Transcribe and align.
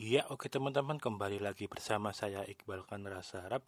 Iya, 0.00 0.24
oke 0.32 0.48
teman-teman, 0.48 0.96
kembali 0.96 1.44
lagi 1.44 1.68
bersama 1.68 2.16
saya 2.16 2.40
Iqbal 2.48 2.88
kan 2.88 3.04
Rasa 3.04 3.44
Harap. 3.44 3.60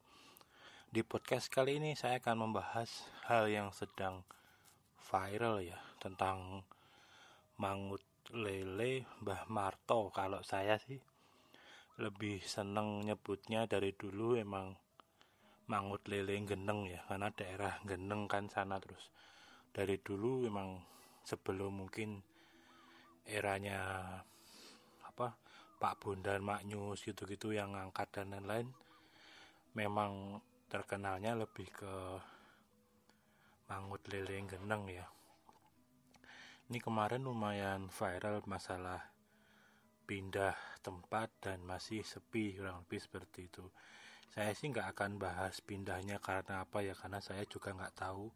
Di 0.89 1.05
podcast 1.05 1.53
kali 1.53 1.77
ini 1.77 1.93
saya 1.93 2.25
akan 2.25 2.49
membahas 2.49 2.89
hal 3.29 3.53
yang 3.53 3.69
sedang 3.69 4.25
viral 5.13 5.61
ya, 5.61 5.77
tentang 6.01 6.65
mangut 7.61 8.01
lele 8.33 9.05
Mbah 9.21 9.45
Marto. 9.53 10.09
Kalau 10.09 10.41
saya 10.41 10.81
sih 10.81 10.97
lebih 12.01 12.41
seneng 12.41 13.05
nyebutnya 13.05 13.69
dari 13.69 13.93
dulu 13.93 14.33
emang 14.33 14.73
mangut 15.69 16.01
lele 16.09 16.41
geneng 16.49 16.89
ya, 16.89 17.05
karena 17.13 17.29
daerah 17.29 17.77
geneng 17.85 18.25
kan 18.25 18.49
sana 18.49 18.81
terus. 18.81 19.13
Dari 19.69 20.01
dulu 20.01 20.49
emang 20.49 20.81
sebelum 21.29 21.85
mungkin 21.85 22.25
eranya 23.29 23.85
Pak 25.83 25.99
Bondan 25.99 26.47
Maknyus 26.47 27.03
gitu-gitu 27.03 27.51
yang 27.51 27.75
ngangkat 27.75 28.07
dan 28.15 28.31
lain-lain 28.31 28.71
memang 29.75 30.39
terkenalnya 30.71 31.35
lebih 31.35 31.67
ke 31.75 31.95
mangut 33.67 34.07
lele 34.07 34.47
geneng 34.47 34.87
ya. 34.87 35.11
Ini 36.71 36.79
kemarin 36.79 37.27
lumayan 37.27 37.91
viral 37.91 38.47
masalah 38.47 39.11
pindah 40.07 40.55
tempat 40.87 41.35
dan 41.43 41.59
masih 41.67 42.07
sepi 42.07 42.55
kurang 42.55 42.87
lebih 42.87 43.03
seperti 43.03 43.51
itu. 43.51 43.67
Saya 44.31 44.55
sih 44.55 44.71
nggak 44.71 44.95
akan 44.95 45.19
bahas 45.19 45.59
pindahnya 45.67 46.23
karena 46.23 46.63
apa 46.63 46.87
ya 46.87 46.95
karena 46.95 47.19
saya 47.19 47.43
juga 47.51 47.75
nggak 47.75 48.07
tahu 48.07 48.31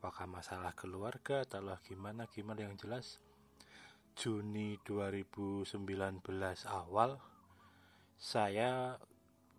apakah 0.00 0.24
masalah 0.24 0.72
keluarga 0.72 1.44
atau 1.44 1.76
gimana 1.84 2.24
gimana. 2.24 2.64
Yang 2.64 2.88
jelas 2.88 3.06
Juni 4.20 4.76
2019 4.84 5.80
awal 6.68 7.16
saya 8.20 9.00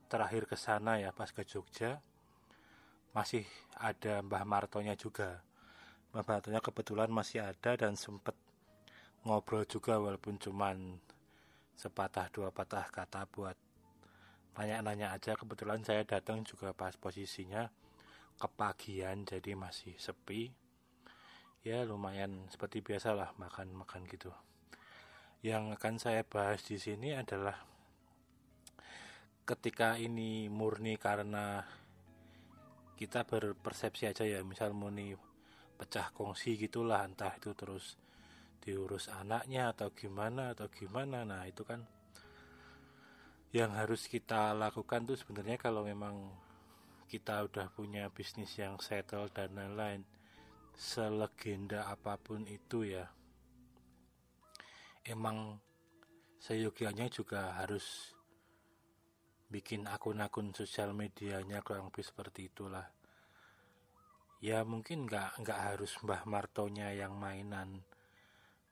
terakhir 0.06 0.46
ke 0.46 0.54
sana 0.54 1.02
ya 1.02 1.10
pas 1.10 1.34
ke 1.34 1.42
Jogja. 1.42 1.98
Masih 3.10 3.42
ada 3.74 4.22
Mbah 4.22 4.46
Martonya 4.46 4.94
juga. 4.94 5.42
Mbah 6.14 6.22
Martonya 6.30 6.62
kebetulan 6.62 7.10
masih 7.10 7.42
ada 7.42 7.74
dan 7.74 7.98
sempet 7.98 8.38
ngobrol 9.26 9.66
juga 9.66 9.98
walaupun 9.98 10.38
cuman 10.38 11.02
sepatah 11.74 12.30
dua 12.30 12.54
patah 12.54 12.86
kata 12.94 13.26
buat 13.34 13.58
nanya-nanya 14.62 15.18
aja. 15.18 15.34
Kebetulan 15.42 15.82
saya 15.82 16.06
datang 16.06 16.46
juga 16.46 16.70
pas 16.78 16.94
posisinya 17.02 17.66
kepagian 18.38 19.26
jadi 19.26 19.58
masih 19.58 19.98
sepi. 19.98 20.54
Ya 21.66 21.82
lumayan 21.82 22.46
seperti 22.54 22.86
biasa 22.86 23.18
lah 23.18 23.34
makan-makan 23.42 24.06
gitu. 24.06 24.30
Yang 25.42 25.64
akan 25.74 25.96
saya 25.98 26.22
bahas 26.22 26.62
di 26.62 26.78
sini 26.78 27.18
adalah 27.18 27.58
ketika 29.42 29.98
ini 29.98 30.46
murni 30.54 31.02
karena 31.02 31.66
kita 32.94 33.26
berpersepsi 33.26 34.06
aja 34.06 34.22
ya, 34.22 34.46
misal 34.46 34.78
murni 34.78 35.18
pecah 35.82 36.14
kongsi 36.14 36.62
gitulah 36.62 37.02
entah 37.02 37.34
itu 37.42 37.58
terus 37.58 37.98
diurus 38.62 39.10
anaknya 39.10 39.74
atau 39.74 39.90
gimana 39.90 40.54
atau 40.54 40.70
gimana. 40.70 41.26
Nah, 41.26 41.50
itu 41.50 41.66
kan 41.66 41.82
yang 43.50 43.74
harus 43.74 44.06
kita 44.06 44.54
lakukan 44.54 45.10
tuh 45.10 45.18
sebenarnya 45.18 45.58
kalau 45.58 45.82
memang 45.82 46.30
kita 47.10 47.44
udah 47.50 47.68
punya 47.74 48.08
bisnis 48.14 48.56
yang 48.56 48.80
settle 48.80 49.28
dan 49.34 49.52
lain-lain 49.58 50.06
selegenda 50.72 51.90
apa 51.92 52.16
pun 52.16 52.48
itu 52.48 52.88
ya 52.88 53.12
emang 55.12 55.60
seyogianya 56.40 57.12
juga 57.12 57.60
harus 57.60 58.16
bikin 59.52 59.84
akun-akun 59.84 60.56
sosial 60.56 60.96
medianya 60.96 61.60
kurang 61.60 61.92
lebih 61.92 62.08
seperti 62.08 62.48
itulah. 62.48 62.88
Ya 64.42 64.64
mungkin 64.64 65.06
nggak 65.06 65.44
nggak 65.44 65.60
harus 65.60 65.92
Mbah 66.02 66.24
Martonya 66.26 66.96
yang 66.96 67.14
mainan 67.20 67.84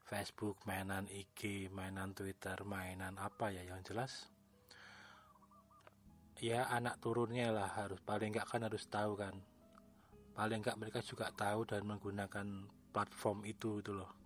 Facebook, 0.08 0.66
mainan 0.66 1.06
IG, 1.12 1.70
mainan 1.70 2.16
Twitter, 2.18 2.58
mainan 2.66 3.20
apa 3.22 3.54
ya 3.54 3.62
yang 3.62 3.84
jelas. 3.86 4.32
Ya 6.40 6.66
anak 6.72 6.98
turunnya 7.04 7.52
lah 7.54 7.70
harus 7.76 8.02
paling 8.02 8.34
nggak 8.34 8.48
kan 8.50 8.66
harus 8.66 8.88
tahu 8.90 9.14
kan. 9.20 9.36
Paling 10.34 10.64
nggak 10.64 10.80
mereka 10.80 11.04
juga 11.04 11.30
tahu 11.36 11.68
dan 11.68 11.86
menggunakan 11.86 12.48
platform 12.90 13.46
itu 13.46 13.84
itu 13.84 13.94
loh 13.94 14.19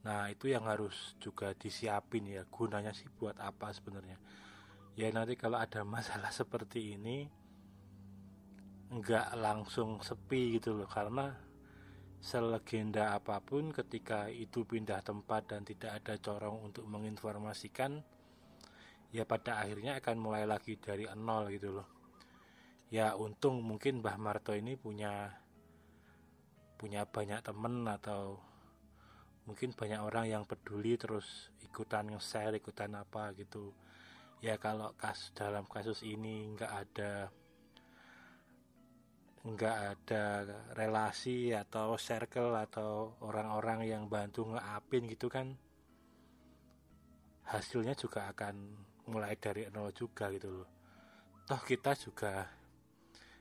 nah 0.00 0.32
itu 0.32 0.48
yang 0.48 0.64
harus 0.64 1.14
juga 1.20 1.52
disiapin 1.52 2.24
ya 2.24 2.48
gunanya 2.48 2.96
sih 2.96 3.08
buat 3.08 3.36
apa 3.36 3.72
sebenarnya. 3.72 4.16
Ya 4.96 5.08
nanti 5.12 5.36
kalau 5.36 5.60
ada 5.60 5.84
masalah 5.94 6.32
seperti 6.32 6.96
ini 6.96 7.28
nggak 8.90 9.38
langsung 9.38 10.02
sepi 10.02 10.58
gitu 10.58 10.74
loh 10.74 10.90
karena 10.90 11.30
selegenda 12.20 13.16
apa 13.16 13.40
pun 13.40 13.72
ketika 13.72 14.28
itu 14.28 14.66
pindah 14.66 15.00
tempat 15.00 15.46
dan 15.48 15.62
tidak 15.64 16.02
ada 16.02 16.20
corong 16.20 16.68
untuk 16.68 16.84
menginformasikan 16.84 18.02
ya 19.10 19.24
pada 19.24 19.62
akhirnya 19.62 19.96
akan 19.98 20.16
mulai 20.20 20.44
lagi 20.44 20.76
dari 20.76 21.06
nol 21.16 21.48
gitu 21.54 21.80
loh. 21.80 21.88
Ya 22.90 23.14
untung 23.14 23.62
mungkin 23.62 24.02
Mbah 24.02 24.18
Marto 24.18 24.52
ini 24.52 24.74
punya 24.74 25.30
punya 26.74 27.06
banyak 27.06 27.40
temen 27.46 27.86
atau 27.86 28.42
mungkin 29.48 29.72
banyak 29.72 30.00
orang 30.00 30.26
yang 30.28 30.44
peduli 30.44 30.96
terus 31.00 31.52
ikutan 31.64 32.10
nge-share 32.10 32.58
ikutan 32.58 32.92
apa 32.96 33.32
gitu. 33.38 33.72
Ya 34.40 34.56
kalau 34.56 34.96
kas 34.96 35.32
dalam 35.36 35.68
kasus 35.68 36.00
ini 36.04 36.56
nggak 36.56 36.72
ada 36.72 37.12
nggak 39.40 39.76
ada 39.96 40.24
relasi 40.76 41.56
atau 41.56 41.96
circle 41.96 42.52
atau 42.60 43.16
orang-orang 43.24 43.88
yang 43.88 44.04
bantu 44.04 44.52
ngeapin 44.52 45.08
gitu 45.08 45.32
kan 45.32 45.56
hasilnya 47.48 47.96
juga 47.96 48.28
akan 48.28 48.76
mulai 49.08 49.34
dari 49.40 49.64
nol 49.72 49.90
juga 49.96 50.28
gitu 50.30 50.60
loh. 50.60 50.68
Toh 51.48 51.60
kita 51.64 51.96
juga 51.96 52.46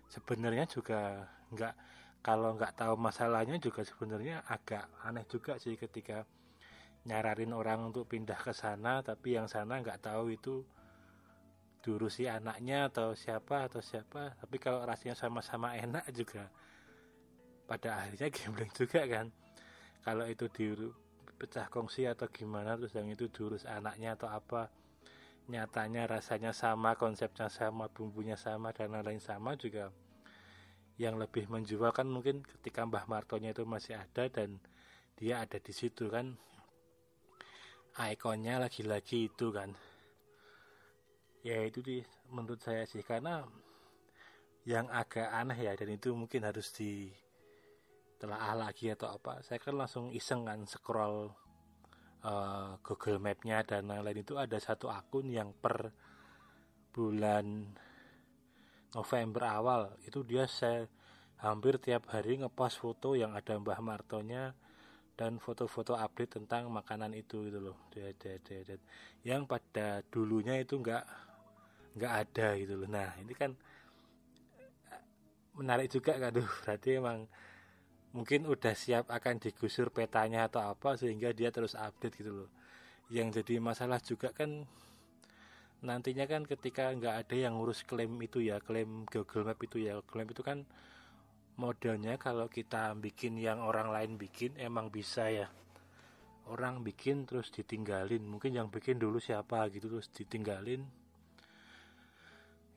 sebenarnya 0.09 0.65
juga 0.65 1.29
nggak 1.53 1.73
kalau 2.19 2.55
nggak 2.55 2.75
tahu 2.75 2.99
masalahnya 2.99 3.55
juga 3.57 3.81
sebenarnya 3.87 4.43
agak 4.47 4.87
aneh 5.07 5.23
juga 5.27 5.55
sih 5.55 5.79
ketika 5.79 6.27
nyararin 7.07 7.55
orang 7.55 7.89
untuk 7.89 8.11
pindah 8.11 8.37
ke 8.37 8.51
sana 8.51 8.99
tapi 8.99 9.39
yang 9.39 9.47
sana 9.47 9.79
nggak 9.79 10.03
tahu 10.03 10.35
itu 10.35 10.67
diurusi 11.79 12.27
anaknya 12.27 12.91
atau 12.91 13.15
siapa 13.15 13.71
atau 13.71 13.79
siapa. 13.79 14.35
Tapi 14.35 14.55
kalau 14.59 14.83
rasanya 14.83 15.15
sama-sama 15.15 15.75
enak 15.79 16.05
juga 16.11 16.51
pada 17.65 18.03
akhirnya 18.03 18.27
gambling 18.35 18.71
juga 18.75 19.01
kan. 19.07 19.31
Kalau 20.03 20.25
itu 20.27 20.45
di 20.51 20.67
pecah 21.39 21.71
kongsi 21.71 22.03
atau 22.03 22.27
gimana 22.27 22.75
terus 22.75 22.91
yang 22.95 23.07
itu 23.07 23.31
diurus 23.31 23.63
anaknya 23.63 24.19
atau 24.19 24.27
apa 24.27 24.67
nyatanya 25.47 26.05
rasanya 26.05 26.51
sama 26.51 26.99
konsepnya 26.99 27.47
sama 27.47 27.87
bumbunya 27.87 28.35
sama 28.35 28.75
dan 28.75 28.91
lain-lain 28.91 29.23
sama 29.23 29.55
juga 29.55 29.89
yang 30.99 31.15
lebih 31.15 31.47
menjual 31.47 31.95
kan 31.95 32.11
mungkin 32.11 32.43
ketika 32.43 32.83
Mbah 32.83 33.07
Martonya 33.07 33.55
itu 33.55 33.63
masih 33.63 33.95
ada 33.95 34.27
dan 34.27 34.59
dia 35.15 35.39
ada 35.39 35.55
di 35.55 35.71
situ 35.71 36.11
kan. 36.11 36.35
Ikonnya 37.95 38.59
lagi-lagi 38.59 39.31
itu 39.31 39.47
kan. 39.55 39.71
Ya 41.39 41.63
itu 41.63 41.79
di 41.79 42.03
menurut 42.27 42.59
saya 42.59 42.83
sih. 42.83 42.99
Karena 42.99 43.47
yang 44.67 44.91
agak 44.91 45.31
aneh 45.31 45.71
ya 45.71 45.73
dan 45.79 45.95
itu 45.95 46.11
mungkin 46.11 46.43
harus 46.43 46.67
di 46.75 47.07
telah 48.19 48.51
lagi 48.59 48.91
atau 48.91 49.15
apa. 49.15 49.39
Saya 49.39 49.63
kan 49.63 49.79
langsung 49.79 50.11
iseng 50.11 50.43
kan 50.43 50.67
scroll 50.67 51.31
uh, 52.27 52.75
Google 52.83 53.23
Mapnya 53.23 53.63
dan 53.63 53.87
lain-lain. 53.87 54.27
Itu 54.27 54.35
ada 54.35 54.59
satu 54.59 54.91
akun 54.91 55.31
yang 55.31 55.55
per 55.55 55.95
bulan 56.91 57.71
November 58.95 59.43
awal 59.45 59.81
itu 60.05 60.25
dia 60.25 60.49
saya 60.49 60.89
hampir 61.39 61.77
tiap 61.77 62.09
hari 62.11 62.41
ngepost 62.41 62.81
foto 62.81 63.15
yang 63.15 63.31
ada 63.37 63.55
Mbah 63.55 63.79
Martonya 63.79 64.51
dan 65.19 65.35
foto-foto 65.35 65.99
update 65.99 66.39
tentang 66.39 66.71
makanan 66.71 67.11
itu 67.11 67.43
gitu 67.47 67.59
loh. 67.59 67.77
Yang 69.23 69.41
pada 69.51 69.99
dulunya 70.07 70.55
itu 70.59 70.79
nggak 70.79 71.03
nggak 71.99 72.13
ada 72.23 72.47
gitu 72.55 72.73
loh. 72.79 72.87
Nah 72.87 73.11
ini 73.19 73.33
kan 73.35 73.51
menarik 75.59 75.91
juga 75.91 76.15
kan 76.15 76.31
tuh. 76.31 76.47
Berarti 76.63 76.89
emang 76.95 77.27
mungkin 78.15 78.47
udah 78.47 78.73
siap 78.73 79.11
akan 79.11 79.43
digusur 79.43 79.91
petanya 79.93 80.47
atau 80.47 80.63
apa 80.65 80.95
sehingga 80.95 81.35
dia 81.35 81.51
terus 81.51 81.75
update 81.75 82.23
gitu 82.23 82.31
loh. 82.43 82.49
Yang 83.11 83.43
jadi 83.43 83.59
masalah 83.59 83.99
juga 83.99 84.31
kan 84.31 84.63
nantinya 85.79 86.27
kan 86.27 86.43
ketika 86.43 86.91
nggak 86.91 87.15
ada 87.25 87.35
yang 87.35 87.55
ngurus 87.55 87.87
klaim 87.87 88.19
itu 88.19 88.43
ya 88.43 88.59
klaim 88.59 89.07
Google 89.07 89.47
Map 89.47 89.59
itu 89.63 89.79
ya 89.79 90.03
klaim 90.03 90.27
itu 90.27 90.43
kan 90.43 90.67
modelnya 91.59 92.15
kalau 92.15 92.47
kita 92.51 92.95
bikin 92.99 93.35
yang 93.39 93.63
orang 93.63 93.91
lain 93.91 94.15
bikin 94.15 94.55
emang 94.59 94.91
bisa 94.91 95.27
ya. 95.31 95.47
Orang 96.49 96.81
bikin 96.81 97.29
terus 97.29 97.53
ditinggalin 97.53 98.25
mungkin 98.25 98.55
yang 98.55 98.67
bikin 98.67 98.97
dulu 98.97 99.19
siapa 99.19 99.67
gitu 99.71 99.87
terus 99.87 100.07
ditinggalin. 100.11 100.83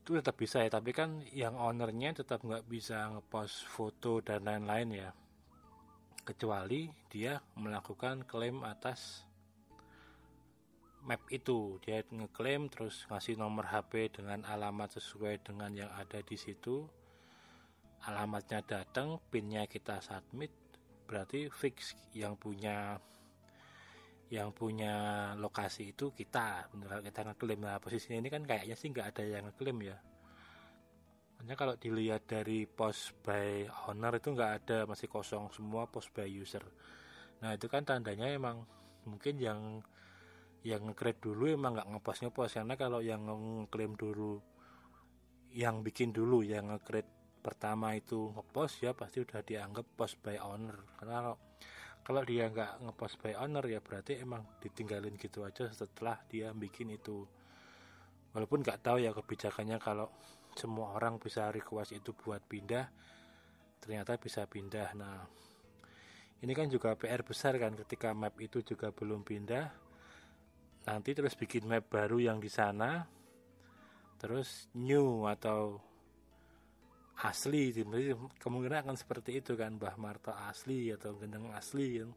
Itu 0.03 0.19
tetap 0.19 0.39
bisa 0.39 0.63
ya 0.63 0.71
tapi 0.71 0.91
kan 0.95 1.23
yang 1.31 1.55
ownernya 1.59 2.23
tetap 2.23 2.43
nggak 2.43 2.67
bisa 2.67 3.11
ngepost 3.15 3.67
foto 3.71 4.23
dan 4.23 4.47
lain-lain 4.47 4.91
ya. 4.95 5.11
Kecuali 6.23 6.87
dia 7.11 7.39
melakukan 7.59 8.27
klaim 8.27 8.63
atas 8.63 9.27
map 11.03 11.23
itu. 11.31 11.79
Dia 11.83 12.03
ngeklaim 12.07 12.71
terus 12.71 13.07
ngasih 13.11 13.39
nomor 13.39 13.67
HP 13.71 14.15
dengan 14.15 14.47
alamat 14.47 14.99
sesuai 14.99 15.43
dengan 15.43 15.71
yang 15.75 15.91
ada 15.95 16.23
di 16.23 16.39
situ. 16.39 16.87
Alamatnya 18.07 18.63
datang 18.63 19.19
pinnya 19.31 19.67
kita 19.67 20.03
submit. 20.03 20.51
Berarti 21.07 21.51
fix 21.51 21.95
yang 22.15 22.39
punya 22.39 22.99
yang 24.33 24.49
punya 24.57 24.95
lokasi 25.37 25.93
itu 25.93 26.11
kita. 26.15 26.73
Benar 26.73 27.05
kita 27.05 27.21
ngeklaim. 27.27 27.61
Nah 27.61 27.77
posisinya 27.83 28.19
ini 28.23 28.31
kan 28.33 28.43
kayaknya 28.47 28.77
sih 28.79 28.89
nggak 28.91 29.07
ada 29.13 29.23
yang 29.23 29.45
ngeklaim 29.51 29.79
ya. 29.83 29.99
Hanya 31.43 31.59
kalau 31.59 31.75
dilihat 31.75 32.31
dari 32.31 32.71
post 32.71 33.19
by 33.27 33.67
owner 33.91 34.15
itu 34.15 34.31
nggak 34.31 34.53
ada 34.63 34.79
masih 34.87 35.11
kosong 35.11 35.51
semua 35.51 35.91
post 35.91 36.15
by 36.15 36.31
user. 36.31 36.63
Nah 37.43 37.59
itu 37.59 37.67
kan 37.67 37.83
tandanya 37.83 38.31
emang 38.31 38.63
mungkin 39.03 39.35
yang 39.43 39.83
yang 40.63 40.95
nge 40.95 41.19
dulu 41.19 41.51
emang 41.51 41.75
nggak 41.75 41.89
ngepost 41.91 42.23
ngepost 42.23 42.55
karena 42.63 42.75
kalau 42.79 43.03
yang 43.03 43.27
ngeklaim 43.27 43.99
dulu 43.99 44.39
yang 45.53 45.83
bikin 45.83 46.15
dulu 46.15 46.47
yang 46.47 46.71
nge 46.71 47.03
pertama 47.43 47.99
itu 47.99 48.31
ngepost 48.33 48.87
ya 48.87 48.95
pasti 48.95 49.21
udah 49.27 49.43
dianggap 49.43 49.85
post 49.99 50.23
by 50.23 50.39
owner. 50.39 50.79
Karena 50.97 51.15
kalau 51.21 51.37
kalau 52.03 52.23
dia 52.23 52.47
nggak 52.47 52.87
ngepost 52.87 53.19
by 53.19 53.35
owner 53.35 53.67
ya 53.67 53.83
berarti 53.83 54.23
emang 54.23 54.47
ditinggalin 54.63 55.19
gitu 55.19 55.43
aja 55.43 55.67
setelah 55.75 56.23
dia 56.31 56.55
bikin 56.55 56.95
itu. 56.95 57.27
Walaupun 58.33 58.63
nggak 58.63 58.81
tahu 58.81 59.03
ya 59.03 59.11
kebijakannya 59.13 59.77
kalau 59.83 60.09
semua 60.55 60.95
orang 60.97 61.19
bisa 61.19 61.51
request 61.51 61.93
itu 61.93 62.15
buat 62.15 62.41
pindah 62.47 62.87
ternyata 63.83 64.17
bisa 64.17 64.47
pindah. 64.47 64.95
Nah 64.95 65.27
ini 66.41 66.53
kan 66.55 66.71
juga 66.71 66.95
PR 66.95 67.27
besar 67.27 67.59
kan 67.59 67.75
ketika 67.75 68.15
map 68.15 68.39
itu 68.39 68.63
juga 68.63 68.95
belum 68.95 69.27
pindah 69.27 69.82
nanti 70.87 71.11
terus 71.15 71.39
bikin 71.39 71.67
map 71.69 71.87
baru 71.91 72.19
yang 72.19 72.39
di 72.43 72.51
sana. 72.51 73.07
Terus 74.19 74.71
new 74.79 75.27
atau 75.27 75.83
asli 77.23 77.71
kemungkinan 78.39 78.83
akan 78.87 78.97
seperti 78.99 79.43
itu 79.43 79.55
kan 79.55 79.79
Mbah 79.79 79.95
Marto 79.99 80.35
asli 80.35 80.91
atau 80.91 81.19
gendeng 81.19 81.51
asli 81.55 82.03
kan. 82.03 82.11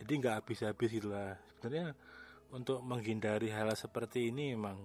Jadi 0.00 0.12
nggak 0.20 0.34
habis-habis 0.44 0.90
gitu 0.92 1.08
lah. 1.12 1.36
Sebenarnya 1.56 1.92
untuk 2.52 2.84
menghindari 2.84 3.48
hal 3.50 3.72
seperti 3.72 4.28
ini 4.28 4.52
memang 4.52 4.78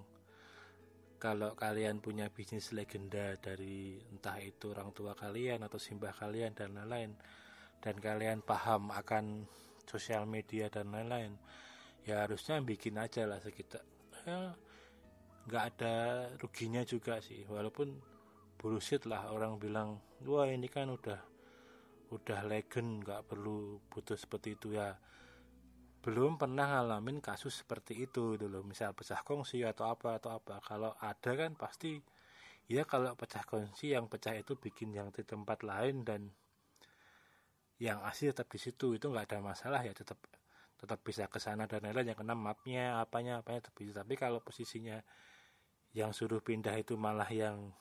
kalau 1.20 1.52
kalian 1.52 2.00
punya 2.00 2.32
bisnis 2.32 2.72
legenda 2.72 3.36
dari 3.36 4.00
entah 4.00 4.40
itu 4.40 4.72
orang 4.72 4.96
tua 4.96 5.12
kalian 5.12 5.68
atau 5.68 5.76
simbah 5.76 6.16
kalian 6.16 6.56
dan 6.56 6.80
lain-lain 6.80 7.12
dan 7.84 7.96
kalian 8.00 8.40
paham 8.40 8.88
akan 8.96 9.44
sosial 9.84 10.24
media 10.24 10.72
dan 10.72 10.96
lain-lain 10.96 11.36
ya 12.08 12.24
harusnya 12.28 12.62
bikin 12.64 12.96
aja 13.00 13.26
lah 13.28 13.40
sekitar. 13.42 13.84
Ya 14.24 14.54
nggak 15.50 15.64
ada 15.76 15.96
ruginya 16.38 16.86
juga 16.86 17.18
sih. 17.20 17.42
Walaupun 17.50 17.98
bullshit 18.60 19.08
lah 19.08 19.32
orang 19.32 19.56
bilang 19.58 19.98
wah 20.28 20.46
ini 20.46 20.68
kan 20.68 20.92
udah 20.92 21.20
udah 22.12 22.40
legend 22.46 23.06
nggak 23.06 23.26
perlu 23.26 23.82
butuh 23.90 24.20
seperti 24.20 24.60
itu. 24.60 24.78
Ya 24.78 25.00
belum 26.00 26.40
pernah 26.40 26.80
ngalamin 26.80 27.20
kasus 27.20 27.60
seperti 27.60 28.08
itu 28.08 28.40
dulu 28.40 28.64
misal 28.64 28.96
pecah 28.96 29.20
kongsi 29.26 29.66
atau 29.68 29.92
apa 29.92 30.22
atau 30.22 30.32
apa. 30.38 30.64
Kalau 30.64 30.96
ada 31.02 31.32
kan 31.36 31.58
pasti 31.60 32.00
ya 32.70 32.86
kalau 32.88 33.18
pecah 33.18 33.44
kongsi 33.44 33.98
yang 33.98 34.08
pecah 34.08 34.38
itu 34.38 34.56
bikin 34.56 34.96
yang 34.96 35.12
di 35.12 35.26
tempat 35.28 35.66
lain 35.66 36.08
dan 36.08 36.32
yang 37.80 38.00
asli 38.04 38.32
tetap 38.32 38.48
di 38.48 38.60
situ. 38.62 38.96
Itu 38.96 39.12
nggak 39.12 39.34
ada 39.34 39.40
masalah 39.44 39.84
ya 39.84 39.92
tetap 39.92 40.20
tetap 40.80 41.04
bisa 41.04 41.28
ke 41.28 41.44
sana 41.44 41.68
dan 41.68 41.84
lain-lain 41.84 42.16
yang 42.16 42.20
kena 42.20 42.34
mapnya 42.40 43.04
apanya 43.04 43.44
apanya 43.44 43.68
tetap 43.68 43.76
bisa. 43.76 44.00
Tapi 44.00 44.16
kalau 44.16 44.40
posisinya 44.40 45.04
yang 45.92 46.16
suruh 46.16 46.40
pindah 46.40 46.74
itu 46.80 46.96
malah 46.96 47.28
yang 47.28 47.76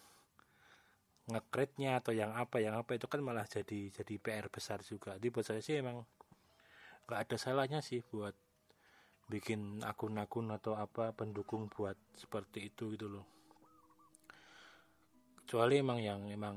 ngekritnya 1.28 2.00
atau 2.02 2.16
yang 2.16 2.32
apa 2.34 2.58
yang 2.58 2.74
apa 2.74 2.96
itu 2.96 3.06
kan 3.06 3.22
malah 3.22 3.46
jadi 3.46 3.94
jadi 3.94 4.14
PR 4.18 4.50
besar 4.50 4.82
juga. 4.82 5.14
Jadi 5.14 5.28
buat 5.30 5.46
saya 5.46 5.62
sih 5.62 5.78
emang 5.78 6.02
nggak 7.06 7.20
ada 7.24 7.36
salahnya 7.38 7.78
sih 7.78 8.02
buat 8.02 8.34
bikin 9.30 9.84
akun-akun 9.84 10.50
atau 10.50 10.74
apa 10.74 11.14
pendukung 11.14 11.70
buat 11.70 11.94
seperti 12.18 12.72
itu 12.74 12.98
gitu 12.98 13.06
loh. 13.06 13.26
Kecuali 15.44 15.80
emang 15.80 16.00
yang 16.02 16.20
emang 16.32 16.56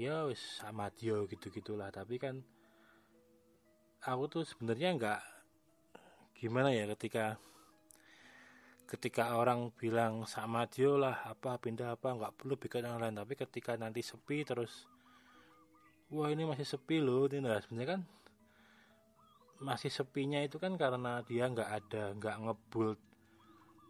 ya 0.00 0.24
wis 0.24 0.64
amadio 0.64 1.28
gitu 1.28 1.52
gitulah 1.52 1.92
tapi 1.92 2.16
kan 2.16 2.40
aku 4.00 4.24
tuh 4.32 4.44
sebenarnya 4.48 4.96
nggak 4.96 5.20
gimana 6.40 6.72
ya 6.72 6.88
ketika 6.96 7.36
ketika 8.88 9.36
orang 9.36 9.70
bilang 9.76 10.24
sama 10.24 10.64
dia 10.66 10.90
lah 10.96 11.22
apa 11.28 11.60
pindah 11.60 11.94
apa 11.94 12.16
nggak 12.16 12.34
perlu 12.40 12.56
bikin 12.56 12.88
yang 12.88 12.98
lain. 12.98 13.20
Tapi 13.20 13.36
ketika 13.36 13.76
nanti 13.76 14.00
sepi 14.00 14.42
terus 14.42 14.88
wah 16.10 16.32
ini 16.32 16.42
masih 16.48 16.66
sepi 16.66 16.98
loh 16.98 17.28
ini 17.30 17.44
nah, 17.44 17.60
sebenarnya 17.60 17.88
kan 17.94 18.02
masih 19.60 19.92
sepinya 19.92 20.40
itu 20.40 20.56
kan 20.56 20.74
karena 20.80 21.20
dia 21.22 21.44
nggak 21.46 21.70
ada 21.70 22.16
nggak 22.16 22.36
ngebult 22.40 23.00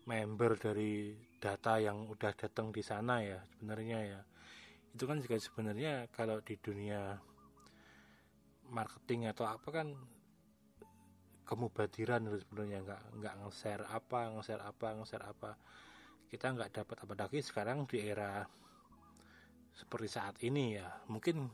member 0.04 0.58
dari 0.58 1.14
data 1.38 1.78
yang 1.78 2.10
udah 2.10 2.34
datang 2.34 2.74
di 2.74 2.82
sana 2.82 3.22
ya 3.22 3.38
sebenarnya 3.54 3.98
ya. 4.04 4.20
Itu 4.90 5.06
kan 5.06 5.22
juga 5.22 5.38
sebenarnya 5.38 6.10
kalau 6.12 6.42
di 6.42 6.58
dunia 6.58 7.14
marketing 8.68 9.32
atau 9.32 9.48
apa 9.48 9.68
kan 9.70 9.96
kemubadiran 11.50 12.22
sebenarnya. 12.30 12.78
Nggak 12.86 13.02
nggak 13.18 13.34
nge-share 13.42 13.84
apa 13.90 14.30
nge-share 14.38 14.62
apa 14.62 14.86
nge-share 14.94 15.26
apa. 15.26 15.50
Kita 16.30 16.46
nggak 16.54 16.70
dapat 16.70 16.96
apa. 17.02 17.12
Lagi 17.18 17.42
sekarang 17.42 17.90
di 17.90 17.98
era 17.98 18.46
seperti 19.74 20.08
saat 20.10 20.38
ini 20.46 20.78
ya 20.78 20.86
mungkin 21.10 21.50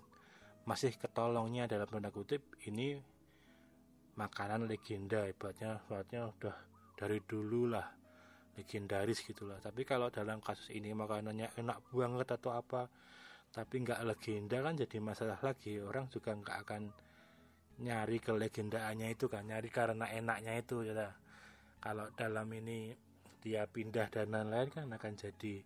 masih 0.68 0.92
ketolongnya 0.98 1.70
dalam 1.70 1.88
tanda 1.88 2.12
kutip 2.12 2.44
ini 2.68 3.00
makanan 4.20 4.68
legenda. 4.68 5.24
Ibaratnya 5.24 5.80
ibaratnya 5.88 6.20
udah 6.28 6.56
dari 6.92 7.24
dulu 7.24 7.72
lah 7.72 7.88
legendaris 8.60 9.24
gitulah. 9.24 9.56
Tapi 9.64 9.88
kalau 9.88 10.12
dalam 10.12 10.44
kasus 10.44 10.68
ini 10.76 10.92
makanannya 10.92 11.56
enak 11.56 11.78
banget 11.88 12.28
atau 12.36 12.52
apa 12.52 12.88
tapi 13.52 13.80
nggak 13.80 14.04
legenda 14.04 14.60
kan 14.60 14.76
jadi 14.76 14.96
masalah 15.00 15.40
lagi. 15.40 15.80
Orang 15.80 16.12
juga 16.12 16.36
nggak 16.36 16.56
akan 16.68 16.82
nyari 17.76 18.18
kelegendaannya 18.22 19.12
itu 19.12 19.28
kan 19.28 19.44
nyari 19.44 19.68
karena 19.68 20.08
enaknya 20.08 20.56
itu 20.56 20.80
ya 20.86 21.12
kalau 21.80 22.08
dalam 22.16 22.48
ini 22.56 22.96
dia 23.44 23.68
pindah 23.68 24.10
dan 24.10 24.32
lain-lain 24.32 24.72
kan 24.72 24.90
akan 24.90 25.14
jadi 25.14 25.62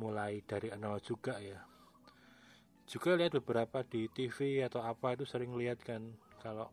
mulai 0.00 0.40
dari 0.42 0.72
nol 0.74 0.98
juga 0.98 1.38
ya. 1.38 1.60
Juga 2.88 3.14
lihat 3.14 3.38
beberapa 3.38 3.86
di 3.86 4.10
TV 4.10 4.66
atau 4.66 4.82
apa 4.82 5.14
itu 5.14 5.22
sering 5.22 5.54
lihat 5.54 5.78
kan 5.84 6.02
kalau 6.42 6.66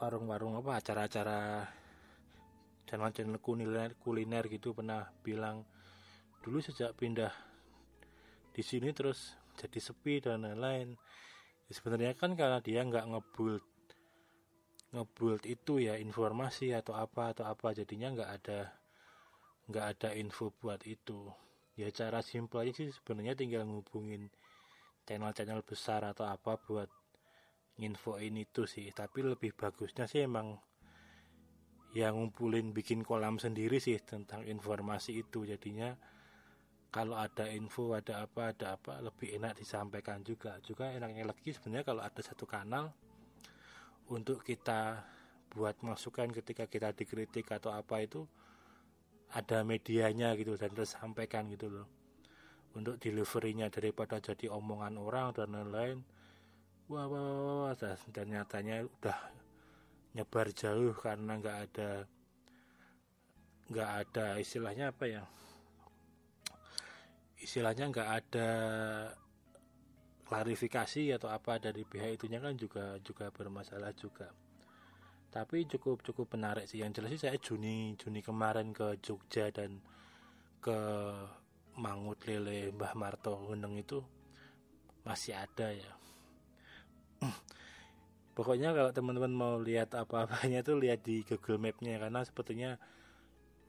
warung-warung 0.00 0.56
apa 0.56 0.80
acara-acara 0.80 1.68
channel-channel 2.88 3.42
kuliner 3.42 3.92
kuliner 4.00 4.44
gitu 4.48 4.72
pernah 4.72 5.10
bilang 5.20 5.66
dulu 6.40 6.62
sejak 6.62 6.94
pindah 6.94 7.34
di 8.54 8.62
sini 8.64 8.92
terus 8.94 9.36
jadi 9.56 9.78
sepi 9.80 10.20
dan 10.24 10.44
lain-lain 10.44 10.96
ya 11.66 11.72
sebenarnya 11.74 12.14
kan 12.14 12.38
karena 12.38 12.62
dia 12.62 12.80
nggak 12.86 13.06
ngebuild 13.10 13.64
ngebuild 14.94 15.42
itu 15.44 15.82
ya 15.82 15.98
informasi 15.98 16.72
atau 16.72 16.94
apa 16.94 17.34
atau 17.34 17.44
apa 17.44 17.74
jadinya 17.74 18.14
nggak 18.14 18.30
ada 18.42 18.60
nggak 19.66 19.86
ada 19.98 20.08
info 20.14 20.54
buat 20.62 20.80
itu. 20.86 21.26
Ya 21.76 21.90
cara 21.92 22.22
simpel 22.24 22.64
aja 22.64 22.72
sih 22.72 22.88
sebenarnya 22.88 23.36
tinggal 23.36 23.66
ngubungin 23.68 24.30
channel-channel 25.04 25.60
besar 25.66 26.06
atau 26.06 26.24
apa 26.24 26.56
buat 26.56 26.88
nginfoin 27.76 28.34
itu 28.38 28.64
sih. 28.64 28.88
Tapi 28.94 29.26
lebih 29.26 29.52
bagusnya 29.52 30.08
sih 30.08 30.24
emang 30.24 30.56
yang 31.92 32.16
ngumpulin 32.16 32.72
bikin 32.72 33.04
kolam 33.04 33.36
sendiri 33.36 33.82
sih 33.82 33.98
tentang 34.00 34.46
informasi 34.46 35.20
itu. 35.20 35.44
Jadinya 35.44 35.92
kalau 36.96 37.12
ada 37.12 37.44
info 37.52 37.92
ada 37.92 38.24
apa 38.24 38.56
ada 38.56 38.80
apa 38.80 39.04
lebih 39.04 39.36
enak 39.36 39.60
disampaikan 39.60 40.24
juga. 40.24 40.56
Juga 40.64 40.88
enaknya 40.88 41.28
lagi 41.28 41.52
sebenarnya 41.52 41.84
kalau 41.84 42.00
ada 42.00 42.20
satu 42.24 42.48
kanal 42.48 42.88
untuk 44.08 44.40
kita 44.40 45.04
buat 45.52 45.76
masukan 45.84 46.32
ketika 46.32 46.64
kita 46.64 46.96
dikritik 46.96 47.52
atau 47.52 47.68
apa 47.76 48.00
itu 48.00 48.24
ada 49.28 49.60
medianya 49.60 50.32
gitu 50.40 50.56
dan 50.56 50.72
tersampaikan 50.72 51.52
gitu 51.52 51.68
loh. 51.68 51.86
Untuk 52.72 52.96
deliverynya 52.96 53.68
daripada 53.68 54.16
jadi 54.16 54.48
omongan 54.56 54.96
orang 54.96 55.36
dan 55.36 55.52
lain-lain. 55.52 56.00
Wah 56.88 57.04
wah 57.12 57.20
wah, 57.20 57.56
wah 57.68 57.94
dan 58.08 58.26
nyatanya 58.32 58.88
udah 58.88 59.18
nyebar 60.16 60.48
jauh 60.48 60.96
karena 60.96 61.36
nggak 61.36 61.58
ada 61.68 61.90
nggak 63.68 63.90
ada 64.00 64.26
istilahnya 64.40 64.96
apa 64.96 65.04
ya 65.04 65.22
istilahnya 67.46 67.86
nggak 67.94 68.10
ada 68.10 68.50
klarifikasi 70.26 71.14
atau 71.14 71.30
apa 71.30 71.62
dari 71.62 71.86
pihak 71.86 72.18
itunya 72.18 72.42
kan 72.42 72.58
juga 72.58 72.98
juga 73.06 73.30
bermasalah 73.30 73.94
juga. 73.94 74.34
Tapi 75.30 75.70
cukup 75.70 76.02
cukup 76.02 76.34
menarik 76.34 76.66
sih. 76.66 76.82
Yang 76.82 76.98
jelas 76.98 77.10
sih 77.14 77.22
saya 77.22 77.38
Juni 77.38 77.94
Juni 77.94 78.18
kemarin 78.26 78.74
ke 78.74 78.98
Jogja 78.98 79.54
dan 79.54 79.78
ke 80.58 80.78
Mangut 81.78 82.18
Lele 82.26 82.74
Mbah 82.74 82.98
Marto 82.98 83.38
Gunung 83.38 83.78
itu 83.78 84.02
masih 85.06 85.38
ada 85.38 85.70
ya. 85.70 85.92
Pokoknya 88.36 88.74
kalau 88.74 88.90
teman-teman 88.90 89.30
mau 89.30 89.54
lihat 89.62 89.94
apa-apanya 89.94 90.66
tuh 90.66 90.82
lihat 90.82 91.06
di 91.06 91.22
Google 91.22 91.62
Mapnya 91.62 92.02
karena 92.02 92.26
sepertinya 92.26 92.74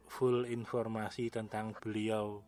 full 0.10 0.50
informasi 0.50 1.30
tentang 1.30 1.78
beliau 1.78 2.42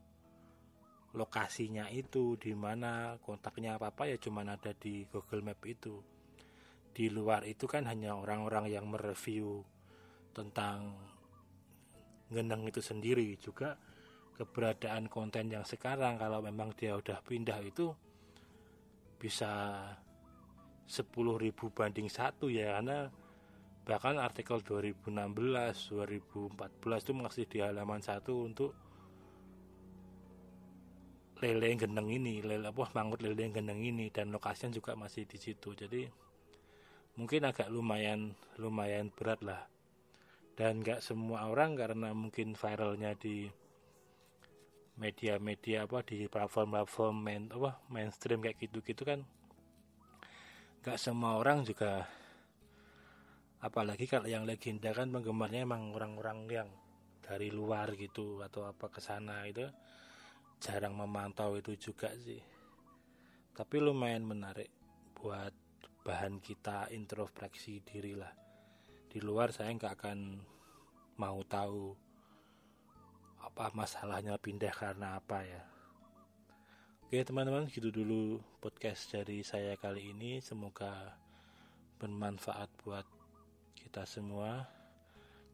lokasinya 1.18 1.89
itu 1.89 2.38
di 2.38 2.54
mana 2.54 3.18
kontaknya 3.24 3.82
apa 3.82 3.89
apa 3.89 4.06
ya 4.06 4.18
cuman 4.22 4.54
ada 4.54 4.75
di 4.78 5.06
Google 5.10 5.42
Map 5.42 5.62
itu. 5.66 5.98
Di 6.94 7.10
luar 7.10 7.46
itu 7.46 7.66
kan 7.66 7.88
hanya 7.89 8.13
orang-orang 8.13 8.70
yang 8.70 8.86
mereview 8.89 9.63
tentang 10.36 10.94
ngeneng 12.30 12.70
itu 12.70 12.82
sendiri. 12.82 13.34
Juga 13.42 13.74
keberadaan 14.38 15.10
konten 15.10 15.50
yang 15.50 15.66
sekarang 15.66 16.22
kalau 16.22 16.39
memang 16.39 16.72
dia 16.78 16.94
udah 16.96 17.20
pindah 17.25 17.60
itu 17.66 17.92
bisa 19.20 19.84
10.000 20.88 21.54
banding 21.75 22.10
satu 22.10 22.48
ya 22.50 22.80
karena 22.80 23.12
bahkan 23.84 24.16
artikel 24.16 24.63
2016 24.63 25.12
2014 25.12 27.04
itu 27.04 27.13
masih 27.13 27.46
di 27.46 27.60
halaman 27.60 28.01
satu 28.01 28.48
untuk 28.48 28.72
lele 31.39 31.75
gendeng 31.79 32.12
ini 32.12 32.43
lele 32.43 32.67
apa 32.69 32.91
mangut 32.96 33.24
lele 33.24 33.50
gendeng 33.51 33.79
ini 33.79 34.12
dan 34.12 34.31
lokasinya 34.31 34.75
juga 34.75 34.96
masih 34.96 35.24
di 35.24 35.39
situ. 35.39 35.72
Jadi 35.75 36.08
mungkin 37.15 37.48
agak 37.48 37.72
lumayan 37.72 38.36
lumayan 38.60 39.12
berat 39.12 39.39
lah. 39.43 39.63
Dan 40.60 40.84
nggak 40.84 41.00
semua 41.00 41.48
orang 41.48 41.79
karena 41.79 42.12
mungkin 42.12 42.51
viralnya 42.51 43.15
di 43.15 43.48
media-media 45.00 45.88
apa 45.88 46.03
di 46.03 46.27
platform-platform 46.27 47.15
main 47.15 47.48
apa 47.55 47.79
mainstream 47.88 48.43
kayak 48.43 48.60
gitu-gitu 48.60 49.08
kan 49.08 49.24
nggak 50.84 51.00
semua 51.00 51.39
orang 51.39 51.63
juga 51.63 52.03
apalagi 53.63 54.12
kalau 54.12 54.27
yang 54.27 54.43
legenda 54.43 54.91
kan 54.91 55.08
penggemarnya 55.08 55.63
emang 55.63 55.96
orang-orang 55.96 56.39
yang 56.51 56.69
dari 57.24 57.48
luar 57.48 57.96
gitu 57.96 58.43
atau 58.43 58.67
apa 58.67 58.91
ke 58.91 59.00
sana 59.00 59.48
itu 59.48 59.63
jarang 60.60 60.94
memantau 60.94 61.56
itu 61.56 61.74
juga 61.80 62.12
sih. 62.20 62.44
Tapi 63.56 63.75
lumayan 63.80 64.28
menarik 64.28 64.68
buat 65.16 65.56
bahan 66.04 66.44
kita 66.44 66.92
introspeksi 66.92 67.80
diri 67.84 68.16
lah. 68.16 68.32
Di 69.10 69.24
luar 69.24 69.56
saya 69.56 69.72
nggak 69.72 69.96
akan 70.00 70.20
mau 71.20 71.39
tahu 71.48 71.96
apa 73.39 73.72
masalahnya 73.72 74.36
pindah 74.36 74.72
karena 74.75 75.16
apa 75.16 75.39
ya. 75.48 75.63
Oke 77.08 77.25
teman-teman 77.25 77.66
gitu 77.72 77.89
dulu 77.89 78.38
podcast 78.62 79.10
dari 79.16 79.42
saya 79.42 79.80
kali 79.80 80.13
ini. 80.13 80.44
Semoga 80.44 81.18
bermanfaat 81.98 82.70
buat 82.84 83.08
kita 83.80 84.06
semua. 84.06 84.68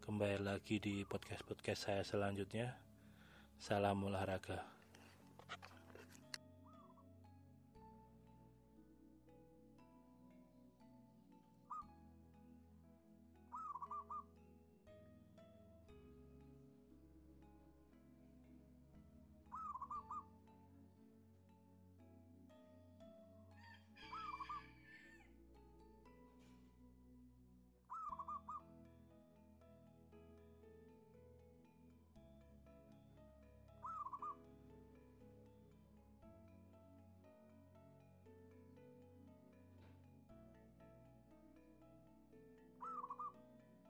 Kembali 0.03 0.45
lagi 0.45 0.77
di 0.77 1.01
podcast-podcast 1.07 1.81
saya 1.81 2.03
selanjutnya. 2.05 2.77
Salam 3.57 4.03
olahraga 4.05 4.74